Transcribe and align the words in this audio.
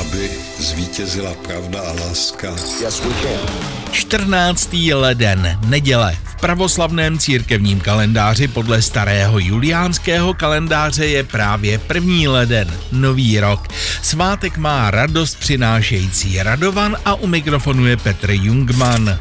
Aby 0.00 0.30
zvítězila 0.58 1.34
pravda 1.34 1.80
a 1.80 1.92
láska. 1.92 2.48
Yes, 2.80 3.00
we 3.00 3.14
can. 3.22 3.68
14. 3.92 4.72
leden, 4.94 5.58
neděle. 5.66 6.16
V 6.24 6.36
pravoslavném 6.40 7.18
církevním 7.18 7.80
kalendáři 7.80 8.48
podle 8.48 8.82
starého 8.82 9.38
juliánského 9.38 10.34
kalendáře 10.34 11.06
je 11.06 11.24
právě 11.24 11.78
první 11.78 12.28
leden, 12.28 12.74
nový 12.92 13.40
rok. 13.40 13.68
Svátek 14.02 14.56
má 14.56 14.90
radost 14.90 15.38
přinášející 15.38 16.42
Radovan 16.42 16.96
a 17.04 17.14
u 17.14 17.26
mikrofonu 17.26 17.86
je 17.86 17.96
Petr 17.96 18.30
Jungman. 18.30 19.18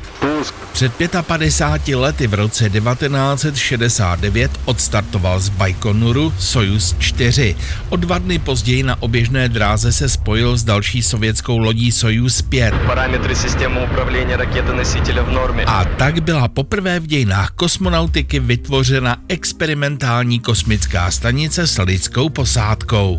Před 0.71 0.93
55 1.21 1.95
lety 1.95 2.27
v 2.27 2.33
roce 2.33 2.69
1969 2.69 4.51
odstartoval 4.65 5.39
z 5.39 5.49
Baikonuru 5.49 6.33
Soyuz 6.39 6.95
4. 6.99 7.55
O 7.89 7.95
dva 7.95 8.17
dny 8.17 8.39
později 8.39 8.83
na 8.83 9.01
oběžné 9.01 9.49
dráze 9.49 9.91
se 9.91 10.09
spojil 10.09 10.57
s 10.57 10.63
další 10.63 11.03
sovětskou 11.03 11.57
lodí 11.57 11.91
Soyuz 11.91 12.41
5. 12.41 12.73
Parametry 12.85 13.35
systému 13.35 13.83
upravlení 13.83 14.35
rakety 14.35 14.73
nositele 14.75 15.23
v 15.23 15.31
normě. 15.31 15.65
A 15.65 15.85
tak 15.85 16.23
byla 16.23 16.47
poprvé 16.47 16.99
v 16.99 17.07
dějinách 17.07 17.49
kosmonautiky 17.49 18.39
vytvořena 18.39 19.17
experimentální 19.27 20.39
kosmická 20.39 21.11
stanice 21.11 21.67
s 21.67 21.81
lidskou 21.81 22.29
posádkou. 22.29 23.17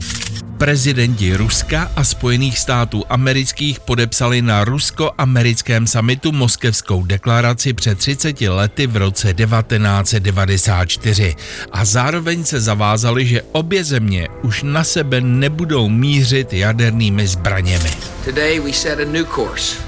Prezidenti 0.58 1.36
Ruska 1.36 1.90
a 1.96 2.04
Spojených 2.04 2.58
států 2.58 3.04
amerických 3.08 3.80
podepsali 3.80 4.42
na 4.42 4.64
rusko-americkém 4.64 5.86
samitu 5.86 6.32
Moskevskou 6.32 7.02
deklaraci 7.02 7.72
před 7.72 7.98
30 7.98 8.40
lety 8.40 8.86
v 8.86 8.96
roce 8.96 9.34
1994 9.34 11.34
a 11.72 11.84
zároveň 11.84 12.44
se 12.44 12.60
zavázali, 12.60 13.26
že 13.26 13.42
obě 13.52 13.84
země 13.84 14.28
už 14.42 14.62
na 14.62 14.84
sebe 14.84 15.20
nebudou 15.20 15.88
mířit 15.88 16.52
jadernými 16.52 17.26
zbraněmi. 17.26 17.90
Today 18.24 18.60
we 18.60 18.72
set 18.72 19.00
a 19.00 19.04
new 19.04 19.26
course 19.34 19.87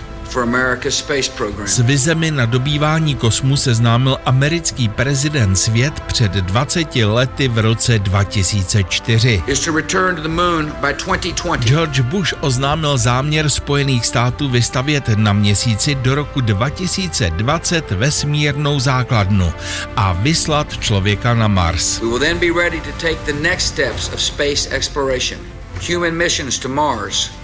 S 1.66 1.78
vizemi 1.78 2.30
na 2.30 2.46
dobývání 2.46 3.14
kosmu 3.14 3.56
seznámil 3.56 4.18
americký 4.24 4.88
prezident 4.88 5.56
svět 5.56 6.00
před 6.00 6.32
20 6.32 6.96
lety 6.96 7.48
v 7.48 7.58
roce 7.58 7.98
2004. 7.98 9.42
Is 9.46 9.60
to 9.60 9.76
return 9.76 10.16
to 10.16 10.22
the 10.22 10.28
moon 10.28 10.72
by 10.80 10.94
2020. 11.04 11.68
George 11.68 12.00
Bush 12.00 12.34
oznámil 12.40 12.98
záměr 12.98 13.50
Spojených 13.50 14.06
států 14.06 14.48
vystavět 14.48 15.08
na 15.08 15.32
měsíci 15.32 15.94
do 15.94 16.14
roku 16.14 16.40
2020 16.40 17.90
vesmírnou 17.90 18.80
základnu 18.80 19.52
a 19.96 20.12
vyslat 20.12 20.78
člověka 20.78 21.34
na 21.34 21.48
Mars. 21.48 22.00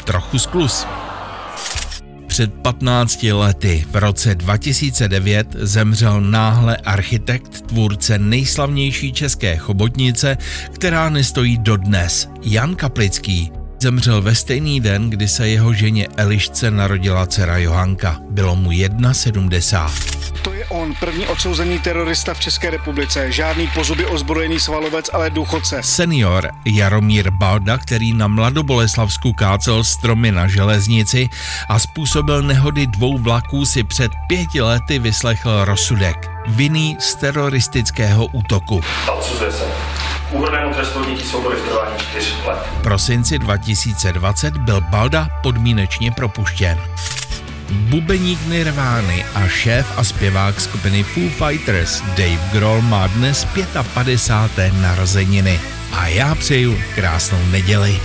Trochu 0.05 0.39
sklus. 0.39 0.87
Před 2.37 2.55
15 2.55 3.23
lety, 3.23 3.87
v 3.91 3.97
roce 3.97 4.35
2009, 4.35 5.47
zemřel 5.59 6.21
náhle 6.21 6.77
architekt, 6.77 7.61
tvůrce 7.61 8.19
nejslavnější 8.19 9.13
české 9.13 9.57
chobotnice, 9.57 10.39
která 10.73 11.09
nestojí 11.09 11.59
dodnes, 11.59 12.29
Jan 12.43 12.75
Kaplický. 12.75 13.56
Zemřel 13.81 14.23
ve 14.23 14.35
stejný 14.35 14.81
den, 14.81 15.11
kdy 15.11 15.29
se 15.29 15.49
jeho 15.49 15.73
ženě 15.73 16.09
Elišce 16.17 16.71
narodila 16.71 17.27
dcera 17.27 17.59
Johanka. 17.59 18.17
Bylo 18.31 18.57
mu 18.57 18.71
1,70. 18.71 19.91
To 20.43 20.53
je 20.53 20.67
on, 20.67 20.95
první 21.01 21.27
odsouzený 21.27 21.79
terorista 21.79 22.35
v 22.35 22.41
České 22.41 22.71
republice. 22.71 23.33
Žádný 23.33 23.69
pozuby 23.75 24.07
ozbrojený 24.07 24.61
svalovec, 24.61 25.11
ale 25.13 25.31
důchodce. 25.31 25.83
Senior 25.83 26.51
Jaromír 26.67 27.31
Balda, 27.31 27.79
který 27.79 28.13
na 28.13 28.29
Mladoboleslavsku 28.29 29.33
kácel 29.33 29.85
stromy 29.85 30.33
na 30.33 30.47
železnici 30.47 31.29
a 31.69 31.79
způsobil 31.79 32.43
nehody 32.43 32.87
dvou 32.87 33.19
vlaků, 33.19 33.65
si 33.65 33.85
před 33.85 34.13
pěti 34.29 34.61
lety 34.61 34.99
vyslechl 34.99 35.65
rozsudek. 35.65 36.31
Vinný 36.47 36.97
z 37.01 37.15
teroristického 37.15 38.27
útoku. 38.27 38.81
Odsuzuje 39.13 39.53
se. 39.53 39.86
Úhrnému 40.31 40.75
trestu 40.75 41.01
odnětí 41.01 41.25
svobody 41.25 41.57
v 41.57 41.69
trvání 41.69 41.99
4 41.99 42.33
let. 42.47 42.59
V 42.79 42.83
prosinci 42.83 43.39
2020 43.39 44.57
byl 44.57 44.81
Balda 44.81 45.29
podmínečně 45.43 46.13
propuštěn. 46.13 46.79
Bubeník 47.71 48.47
Nirvány 48.47 49.25
a 49.35 49.49
šéf 49.49 49.99
a 49.99 50.05
zpěvák 50.05 50.61
skupiny 50.61 51.03
Foo 51.03 51.29
Fighters 51.29 52.03
Dave 52.03 52.51
Grohl 52.53 52.83
má 52.83 53.07
dnes 53.07 53.47
55. 53.95 54.73
narozeniny. 54.81 55.61
A 55.93 56.07
já 56.07 56.35
přeju 56.35 56.79
krásnou 56.95 57.39
neděli. 57.51 58.01